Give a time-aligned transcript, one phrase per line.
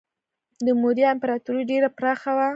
[0.65, 2.47] د موریا امپراتوري ډیره پراخه وه.